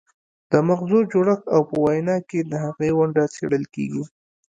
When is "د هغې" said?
2.43-2.89